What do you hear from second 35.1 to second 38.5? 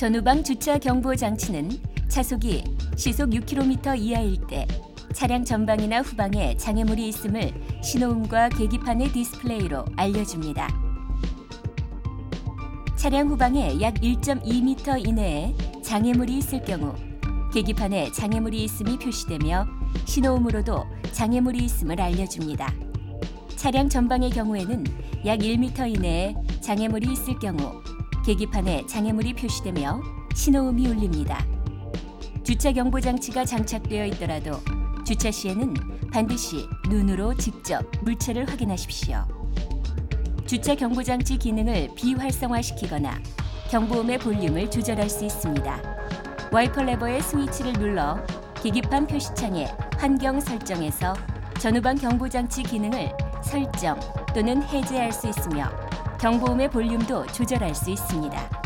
시에는 반드시 눈으로 직접 물체를